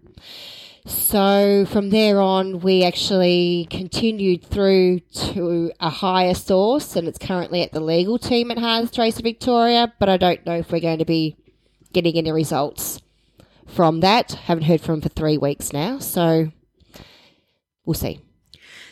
So 0.86 1.66
from 1.68 1.92
there 1.92 2.20
on, 2.20 2.60
we 2.60 2.84
actually 2.84 3.68
continued 3.70 4.44
through 4.44 5.02
to 5.14 5.72
a 5.80 5.90
higher 5.90 6.34
source, 6.34 6.96
and 6.96 7.08
it's 7.08 7.20
currently 7.20 7.62
at 7.62 7.72
the 7.72 7.80
legal 7.80 8.18
team 8.18 8.50
at 8.50 8.58
Harness 8.58 8.98
Racing 8.98 9.24
Victoria. 9.24 9.94
But 10.00 10.10
I 10.10 10.18
don't 10.18 10.44
know 10.46 10.56
if 10.56 10.72
we're 10.72 10.80
going 10.80 10.98
to 10.98 11.06
be 11.06 11.38
getting 11.94 12.16
any 12.16 12.32
results 12.32 13.00
from 13.68 14.00
that. 14.00 14.32
Haven't 14.32 14.64
heard 14.64 14.82
from 14.82 15.02
for 15.02 15.10
three 15.10 15.38
weeks 15.38 15.72
now, 15.72 16.00
so 16.00 16.52
we'll 17.86 17.94
see. 17.94 18.20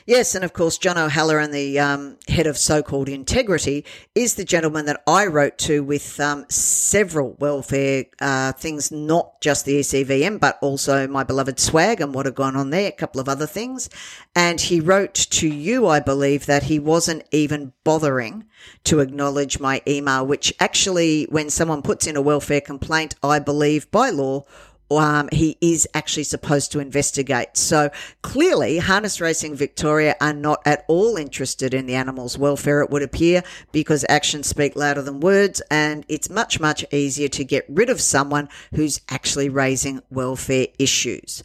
Yes, 0.10 0.34
and 0.34 0.44
of 0.44 0.54
course, 0.54 0.80
John 0.80 0.98
O'Halloran, 0.98 1.52
the 1.52 1.78
um, 1.80 2.18
head 2.28 2.48
of 2.48 2.58
so 2.58 2.82
called 2.82 3.08
integrity, 3.08 3.86
is 4.16 4.34
the 4.34 4.44
gentleman 4.44 4.88
that 4.88 5.04
I 5.06 5.28
wrote 5.28 5.60
to 5.60 5.84
with 5.84 6.20
um, 6.20 6.48
several 6.50 7.36
welfare 7.38 8.06
uh, 8.20 8.54
things, 8.54 8.92
not 8.92 9.40
just 9.40 9.66
the 9.66 9.80
ECVM, 9.80 10.40
but 10.40 10.58
also 10.64 11.08
my 11.08 11.24
beloved 11.24 11.58
Swagman 11.58 12.12
what 12.12 12.26
had 12.26 12.34
gone 12.34 12.56
on 12.56 12.72
there, 12.72 12.88
a 12.88 12.92
couple 12.92 13.22
of 13.22 13.30
other 13.30 13.46
things. 13.46 13.88
And 14.36 14.60
he 14.60 14.80
wrote 14.80 15.14
to 15.14 15.48
you, 15.48 15.86
I 15.86 16.00
believe, 16.00 16.48
that 16.48 16.64
he 16.64 16.80
wasn't 16.80 17.22
even 17.30 17.74
bothering 17.84 18.46
to 18.86 19.02
acknowledge 19.02 19.60
my 19.60 19.80
email, 19.88 20.26
which 20.26 20.52
actually, 20.60 21.26
when 21.30 21.52
someone 21.52 21.84
puts 21.84 22.08
in 22.08 22.18
a 22.18 22.22
welfare 22.22 22.62
complaint, 22.62 23.14
I 23.22 23.38
believe 23.38 23.92
by 23.92 24.10
law, 24.10 24.46
um, 24.92 25.30
he 25.32 25.58
is 25.62 25.88
actually 25.94 26.24
supposed 26.24 26.72
to 26.72 26.80
investigate. 26.80 27.56
So 27.56 27.90
clearly, 28.22 28.78
Harness 28.78 29.22
Racing 29.22 29.56
Victoria 29.56 30.16
are 30.20 30.34
not 30.34 30.62
at 30.66 30.86
all 30.88 31.18
interested 31.18 31.74
in 31.74 31.86
the 31.86 31.96
animal's 31.96 32.38
welfare, 32.38 32.82
it 32.82 32.90
would 32.90 33.04
appear, 33.04 33.44
because 33.72 34.06
actions 34.10 34.48
speak 34.48 34.76
louder 34.76 35.02
than 35.02 35.20
words, 35.20 35.62
and 35.70 36.06
it's 36.08 36.30
much, 36.30 36.60
much 36.60 36.86
easier 36.92 37.28
to 37.30 37.44
get 37.44 37.66
rid 37.70 37.90
of 37.90 38.02
someone 38.02 38.50
who's 38.74 39.02
actually 39.10 39.50
raising 39.50 40.02
welfare 40.10 40.68
issues. 40.78 41.44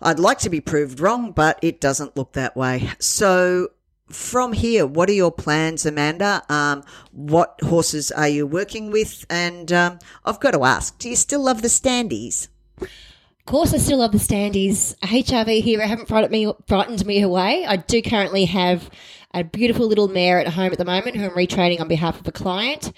I'd 0.00 0.18
like 0.18 0.38
to 0.40 0.50
be 0.50 0.60
proved 0.60 1.00
wrong, 1.00 1.32
but 1.32 1.58
it 1.62 1.80
doesn't 1.80 2.16
look 2.16 2.32
that 2.32 2.56
way. 2.56 2.90
So 2.98 3.70
from 4.10 4.52
here, 4.52 4.86
what 4.86 5.08
are 5.08 5.14
your 5.14 5.32
plans, 5.32 5.86
Amanda? 5.86 6.42
Um, 6.48 6.84
what 7.12 7.58
horses 7.62 8.12
are 8.12 8.28
you 8.28 8.46
working 8.46 8.90
with? 8.90 9.24
And 9.30 9.72
um, 9.72 9.98
I've 10.24 10.38
got 10.40 10.52
to 10.52 10.64
ask, 10.64 10.98
do 10.98 11.08
you 11.08 11.16
still 11.16 11.42
love 11.42 11.62
the 11.62 11.68
standees? 11.68 12.48
Of 12.80 13.44
course, 13.46 13.72
I 13.72 13.78
still 13.78 13.98
love 13.98 14.12
the 14.12 14.18
standees. 14.18 14.96
HRV 15.00 15.62
Hero 15.62 15.86
haven't 15.86 16.08
frightened 16.08 16.32
me, 16.32 16.52
frightened 16.66 17.06
me 17.06 17.22
away. 17.22 17.64
I 17.66 17.76
do 17.76 18.02
currently 18.02 18.44
have 18.46 18.90
a 19.32 19.44
beautiful 19.44 19.86
little 19.86 20.08
mare 20.08 20.40
at 20.40 20.48
home 20.48 20.72
at 20.72 20.78
the 20.78 20.84
moment 20.84 21.16
who 21.16 21.24
I'm 21.24 21.30
retraining 21.30 21.80
on 21.80 21.88
behalf 21.88 22.18
of 22.18 22.26
a 22.26 22.32
client. 22.32 22.92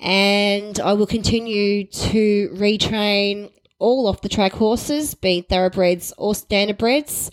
And 0.00 0.78
I 0.78 0.92
will 0.92 1.06
continue 1.06 1.84
to 1.84 2.50
retrain 2.54 3.50
all 3.78 4.06
off 4.06 4.20
the 4.20 4.28
track 4.28 4.52
horses, 4.52 5.14
be 5.14 5.40
thoroughbreds 5.40 6.12
or 6.18 6.34
standardbreds, 6.34 7.30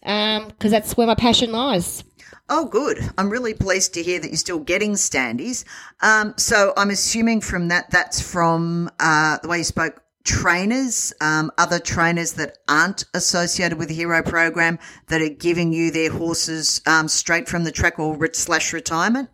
because 0.00 0.40
um, 0.40 0.70
that's 0.70 0.96
where 0.96 1.06
my 1.06 1.14
passion 1.14 1.52
lies. 1.52 2.04
Oh, 2.48 2.66
good. 2.66 2.98
I'm 3.16 3.30
really 3.30 3.54
pleased 3.54 3.94
to 3.94 4.02
hear 4.02 4.20
that 4.20 4.28
you're 4.28 4.36
still 4.36 4.58
getting 4.58 4.92
standees. 4.92 5.64
Um, 6.00 6.34
so 6.36 6.72
I'm 6.76 6.90
assuming 6.90 7.40
from 7.40 7.68
that, 7.68 7.90
that's 7.90 8.20
from 8.20 8.90
uh, 8.98 9.38
the 9.42 9.48
way 9.48 9.58
you 9.58 9.64
spoke 9.64 10.02
trainers, 10.24 11.12
um, 11.20 11.50
other 11.58 11.78
trainers 11.78 12.34
that 12.34 12.58
aren't 12.68 13.04
associated 13.14 13.78
with 13.78 13.88
the 13.88 13.94
Hero 13.94 14.22
program 14.22 14.78
that 15.08 15.20
are 15.20 15.28
giving 15.28 15.72
you 15.72 15.90
their 15.90 16.10
horses 16.10 16.80
um, 16.86 17.08
straight 17.08 17.48
from 17.48 17.64
the 17.64 17.72
track 17.72 17.98
or 17.98 18.18
slash 18.32 18.72
retirement? 18.72 19.28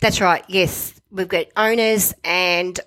That's 0.00 0.20
right. 0.20 0.44
Yes, 0.48 1.00
we've 1.10 1.28
got 1.28 1.46
owners 1.56 2.14
and 2.24 2.78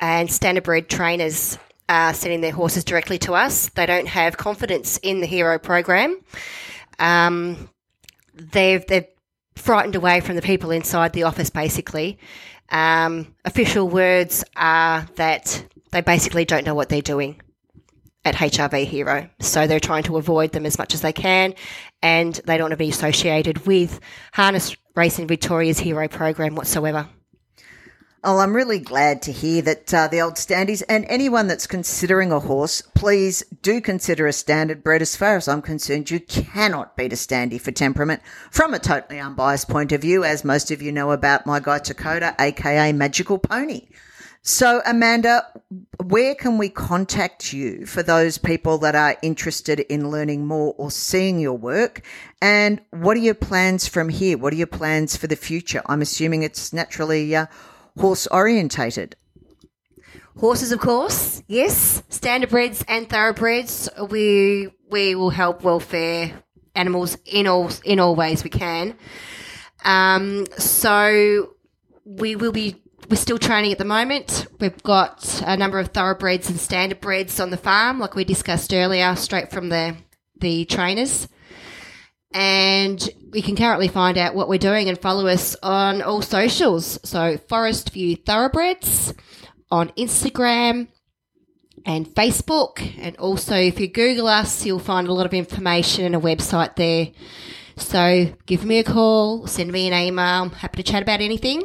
and 0.00 0.28
standardbred 0.28 0.88
trainers 0.88 1.58
uh, 1.88 2.12
sending 2.12 2.40
their 2.40 2.52
horses 2.52 2.84
directly 2.84 3.18
to 3.18 3.34
us. 3.34 3.68
They 3.70 3.86
don't 3.86 4.08
have 4.08 4.36
confidence 4.36 4.98
in 4.98 5.20
the 5.20 5.26
Hero 5.26 5.58
program. 5.58 6.20
Um, 6.98 7.68
they've 8.34 8.84
they've 8.86 9.06
frightened 9.54 9.94
away 9.94 10.20
from 10.20 10.36
the 10.36 10.42
people 10.42 10.70
inside 10.70 11.12
the 11.12 11.24
office. 11.24 11.50
Basically, 11.50 12.18
um, 12.70 13.34
official 13.44 13.88
words 13.88 14.44
are 14.56 15.06
that 15.16 15.64
they 15.94 16.00
basically 16.00 16.44
don't 16.44 16.66
know 16.66 16.74
what 16.74 16.88
they're 16.88 17.00
doing 17.00 17.40
at 18.24 18.34
HRV 18.34 18.84
Hero. 18.84 19.30
So 19.38 19.68
they're 19.68 19.78
trying 19.78 20.02
to 20.04 20.16
avoid 20.16 20.50
them 20.50 20.66
as 20.66 20.76
much 20.76 20.92
as 20.92 21.02
they 21.02 21.12
can, 21.12 21.54
and 22.02 22.34
they 22.46 22.56
don't 22.56 22.64
want 22.64 22.72
to 22.72 22.76
be 22.76 22.88
associated 22.88 23.64
with 23.64 24.00
Harness 24.32 24.76
Racing 24.96 25.28
Victoria's 25.28 25.78
Hero 25.78 26.08
program 26.08 26.56
whatsoever. 26.56 27.08
Oh, 28.24 28.38
I'm 28.38 28.56
really 28.56 28.80
glad 28.80 29.22
to 29.22 29.32
hear 29.32 29.62
that 29.62 29.94
uh, 29.94 30.08
the 30.08 30.20
old 30.20 30.34
standees 30.34 30.82
and 30.88 31.04
anyone 31.08 31.46
that's 31.46 31.68
considering 31.68 32.32
a 32.32 32.40
horse, 32.40 32.82
please 32.96 33.44
do 33.62 33.80
consider 33.80 34.26
a 34.26 34.32
standard 34.32 34.82
bred. 34.82 35.00
As 35.00 35.14
far 35.14 35.36
as 35.36 35.46
I'm 35.46 35.62
concerned, 35.62 36.10
you 36.10 36.18
cannot 36.18 36.96
beat 36.96 37.12
a 37.12 37.16
standee 37.16 37.60
for 37.60 37.70
temperament 37.70 38.20
from 38.50 38.74
a 38.74 38.80
totally 38.80 39.20
unbiased 39.20 39.68
point 39.68 39.92
of 39.92 40.00
view, 40.00 40.24
as 40.24 40.42
most 40.42 40.72
of 40.72 40.82
you 40.82 40.90
know 40.90 41.12
about 41.12 41.46
my 41.46 41.60
guy 41.60 41.78
Dakota, 41.78 42.34
aka 42.40 42.92
Magical 42.92 43.38
Pony. 43.38 43.86
So, 44.46 44.82
Amanda, 44.84 45.42
where 46.04 46.34
can 46.34 46.58
we 46.58 46.68
contact 46.68 47.54
you 47.54 47.86
for 47.86 48.02
those 48.02 48.36
people 48.36 48.76
that 48.78 48.94
are 48.94 49.16
interested 49.22 49.80
in 49.80 50.10
learning 50.10 50.46
more 50.46 50.74
or 50.76 50.90
seeing 50.90 51.40
your 51.40 51.56
work? 51.56 52.02
And 52.42 52.82
what 52.90 53.16
are 53.16 53.20
your 53.20 53.34
plans 53.34 53.88
from 53.88 54.10
here? 54.10 54.36
What 54.36 54.52
are 54.52 54.56
your 54.56 54.66
plans 54.66 55.16
for 55.16 55.28
the 55.28 55.34
future? 55.34 55.80
I'm 55.86 56.02
assuming 56.02 56.42
it's 56.42 56.74
naturally 56.74 57.34
uh, 57.34 57.46
horse 57.96 58.26
orientated. 58.26 59.16
Horses, 60.36 60.72
of 60.72 60.78
course, 60.78 61.42
yes. 61.46 62.02
Standardbreds 62.10 62.84
and 62.86 63.08
thoroughbreds. 63.08 63.88
We 64.10 64.68
we 64.90 65.14
will 65.14 65.30
help 65.30 65.62
welfare 65.62 66.44
animals 66.74 67.16
in 67.24 67.46
all 67.46 67.70
in 67.82 67.98
all 67.98 68.14
ways 68.14 68.44
we 68.44 68.50
can. 68.50 68.98
Um, 69.86 70.44
so 70.58 71.54
we 72.04 72.36
will 72.36 72.52
be 72.52 72.83
we're 73.08 73.16
still 73.16 73.38
training 73.38 73.72
at 73.72 73.78
the 73.78 73.84
moment. 73.84 74.46
We've 74.60 74.82
got 74.82 75.42
a 75.46 75.56
number 75.56 75.78
of 75.78 75.88
thoroughbreds 75.88 76.48
and 76.48 76.58
standardbreds 76.58 77.42
on 77.42 77.50
the 77.50 77.56
farm, 77.56 77.98
like 77.98 78.14
we 78.14 78.24
discussed 78.24 78.72
earlier, 78.72 79.14
straight 79.16 79.50
from 79.50 79.68
the 79.68 79.96
the 80.40 80.64
trainers. 80.64 81.28
And 82.32 83.08
we 83.30 83.42
can 83.42 83.54
currently 83.54 83.88
find 83.88 84.18
out 84.18 84.34
what 84.34 84.48
we're 84.48 84.58
doing 84.58 84.88
and 84.88 84.98
follow 84.98 85.28
us 85.28 85.54
on 85.62 86.02
all 86.02 86.20
socials. 86.20 86.98
So 87.04 87.36
Forest 87.48 87.90
View 87.90 88.16
Thoroughbreds 88.16 89.14
on 89.70 89.90
Instagram 89.90 90.88
and 91.86 92.08
Facebook. 92.08 92.96
And 92.98 93.16
also 93.18 93.54
if 93.54 93.78
you 93.78 93.86
Google 93.86 94.26
us, 94.26 94.66
you'll 94.66 94.80
find 94.80 95.06
a 95.06 95.12
lot 95.12 95.26
of 95.26 95.34
information 95.34 96.04
and 96.06 96.16
a 96.16 96.20
website 96.20 96.74
there. 96.74 97.08
So 97.76 98.34
give 98.46 98.64
me 98.64 98.78
a 98.78 98.84
call, 98.84 99.46
send 99.46 99.70
me 99.70 99.86
an 99.86 99.94
email. 99.94 100.42
I'm 100.42 100.50
happy 100.50 100.82
to 100.82 100.92
chat 100.92 101.02
about 101.02 101.20
anything. 101.20 101.62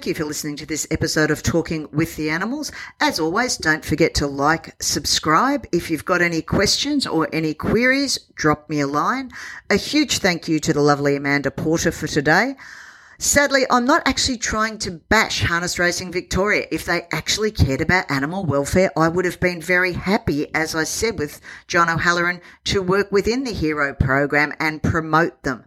Thank 0.00 0.16
you 0.16 0.24
for 0.24 0.24
listening 0.24 0.56
to 0.56 0.64
this 0.64 0.86
episode 0.90 1.30
of 1.30 1.42
Talking 1.42 1.86
with 1.92 2.16
the 2.16 2.30
Animals. 2.30 2.72
As 3.00 3.20
always, 3.20 3.58
don't 3.58 3.84
forget 3.84 4.14
to 4.14 4.26
like, 4.26 4.82
subscribe. 4.82 5.66
If 5.72 5.90
you've 5.90 6.06
got 6.06 6.22
any 6.22 6.40
questions 6.40 7.06
or 7.06 7.28
any 7.34 7.52
queries, 7.52 8.16
drop 8.34 8.70
me 8.70 8.80
a 8.80 8.86
line. 8.86 9.30
A 9.68 9.76
huge 9.76 10.16
thank 10.16 10.48
you 10.48 10.58
to 10.60 10.72
the 10.72 10.80
lovely 10.80 11.16
Amanda 11.16 11.50
Porter 11.50 11.92
for 11.92 12.06
today. 12.06 12.56
Sadly, 13.18 13.66
I'm 13.68 13.84
not 13.84 14.00
actually 14.08 14.38
trying 14.38 14.78
to 14.78 14.92
bash 14.92 15.42
Harness 15.42 15.78
Racing 15.78 16.12
Victoria. 16.12 16.66
If 16.70 16.86
they 16.86 17.02
actually 17.12 17.50
cared 17.50 17.82
about 17.82 18.10
animal 18.10 18.46
welfare, 18.46 18.90
I 18.96 19.08
would 19.08 19.26
have 19.26 19.38
been 19.38 19.60
very 19.60 19.92
happy, 19.92 20.46
as 20.54 20.74
I 20.74 20.84
said 20.84 21.18
with 21.18 21.42
John 21.66 21.90
O'Halloran, 21.90 22.40
to 22.64 22.80
work 22.80 23.12
within 23.12 23.44
the 23.44 23.52
Hero 23.52 23.92
program 23.92 24.54
and 24.58 24.82
promote 24.82 25.42
them. 25.42 25.66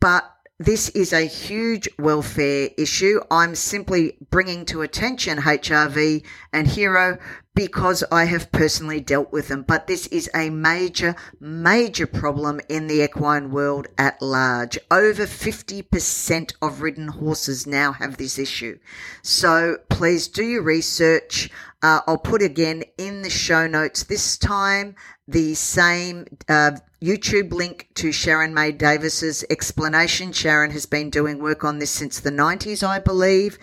But 0.00 0.32
this 0.58 0.88
is 0.90 1.12
a 1.12 1.26
huge 1.26 1.86
welfare 1.98 2.70
issue. 2.78 3.20
I'm 3.30 3.54
simply 3.54 4.16
bringing 4.30 4.64
to 4.66 4.80
attention 4.80 5.38
HRV 5.38 6.24
and 6.50 6.66
Hero 6.66 7.18
because 7.54 8.02
I 8.10 8.24
have 8.24 8.52
personally 8.52 9.00
dealt 9.00 9.32
with 9.32 9.48
them. 9.48 9.64
But 9.68 9.86
this 9.86 10.06
is 10.06 10.30
a 10.34 10.48
major, 10.48 11.14
major 11.40 12.06
problem 12.06 12.60
in 12.70 12.86
the 12.86 13.02
equine 13.04 13.50
world 13.50 13.88
at 13.98 14.22
large. 14.22 14.78
Over 14.90 15.24
50% 15.24 16.54
of 16.62 16.80
ridden 16.80 17.08
horses 17.08 17.66
now 17.66 17.92
have 17.92 18.16
this 18.16 18.38
issue. 18.38 18.78
So 19.20 19.76
please 19.90 20.26
do 20.26 20.44
your 20.44 20.62
research. 20.62 21.50
Uh, 21.86 22.00
I'll 22.08 22.18
put 22.18 22.42
again 22.42 22.82
in 22.98 23.22
the 23.22 23.30
show 23.30 23.68
notes 23.68 24.02
this 24.02 24.36
time 24.36 24.96
the 25.28 25.54
same 25.54 26.26
uh, 26.48 26.72
YouTube 27.00 27.52
link 27.52 27.90
to 27.94 28.10
Sharon 28.10 28.52
May 28.52 28.72
Davis's 28.72 29.44
explanation. 29.50 30.32
Sharon 30.32 30.72
has 30.72 30.84
been 30.84 31.10
doing 31.10 31.38
work 31.38 31.62
on 31.62 31.78
this 31.78 31.92
since 31.92 32.18
the 32.18 32.32
90s, 32.32 32.84
I 32.84 32.98
believe. 32.98 33.56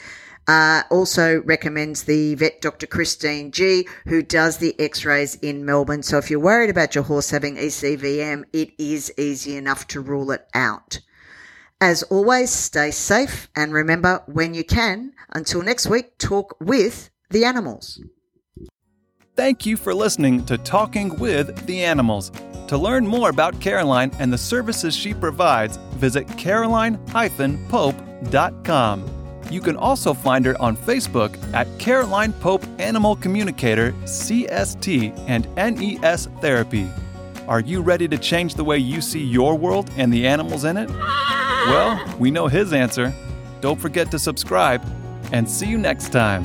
Uh, 0.48 0.84
also 0.90 1.42
recommends 1.42 2.04
the 2.04 2.36
vet 2.36 2.62
Dr. 2.62 2.88
Christine 2.88 3.52
G, 3.52 3.90
who 4.06 4.24
does 4.24 4.56
the 4.56 4.74
x-rays 4.80 5.36
in 5.42 5.66
Melbourne. 5.66 6.02
So 6.02 6.18
if 6.18 6.32
you're 6.32 6.40
worried 6.40 6.70
about 6.70 6.96
your 6.96 7.04
horse 7.04 7.30
having 7.30 7.58
ECVM, 7.58 8.46
it 8.54 8.70
is 8.78 9.12
easy 9.18 9.58
enough 9.58 9.86
to 9.88 10.00
rule 10.00 10.32
it 10.32 10.48
out. 10.54 11.02
As 11.82 12.04
always, 12.04 12.52
stay 12.52 12.92
safe 12.92 13.50
and 13.54 13.74
remember 13.74 14.24
when 14.28 14.54
you 14.54 14.64
can, 14.64 15.12
until 15.34 15.62
next 15.62 15.88
week, 15.88 16.18
talk 16.20 16.56
with 16.62 17.10
the 17.30 17.46
animals. 17.46 18.02
Thank 19.36 19.66
you 19.66 19.78
for 19.78 19.96
listening 19.96 20.46
to 20.46 20.60
Talking 20.60 21.18
with 21.18 21.66
the 21.66 21.84
Animals. 21.84 22.32
To 22.68 22.78
learn 22.78 23.08
more 23.08 23.30
about 23.30 23.60
Caroline 23.60 24.12
and 24.20 24.32
the 24.32 24.38
services 24.38 24.96
she 24.96 25.14
provides, 25.14 25.78
visit 25.96 26.28
caroline-pope.com. 26.38 29.10
You 29.50 29.60
can 29.60 29.76
also 29.76 30.14
find 30.14 30.46
her 30.46 30.62
on 30.62 30.78
Facebook 30.78 31.36
at 31.54 31.68
Caroline 31.80 32.32
Pope 32.34 32.64
Animal 32.80 33.16
Communicator, 33.16 33.92
CST, 34.04 35.18
and 35.28 35.48
NES 35.56 36.28
Therapy. 36.40 36.88
Are 37.48 37.60
you 37.60 37.82
ready 37.82 38.08
to 38.08 38.18
change 38.18 38.56
the 38.56 38.64
way 38.64 38.78
you 38.78 39.02
see 39.02 39.24
your 39.24 39.56
world 39.56 39.90
and 39.98 40.14
the 40.14 40.26
animals 40.26 40.64
in 40.64 40.78
it? 40.78 40.90
Well, 40.90 42.16
we 42.18 42.32
know 42.32 42.48
his 42.48 42.72
answer. 42.72 43.14
Don't 43.62 43.80
forget 43.80 44.10
to 44.12 44.20
subscribe, 44.20 44.84
and 45.32 45.50
see 45.50 45.68
you 45.68 45.78
next 45.78 46.12
time. 46.12 46.44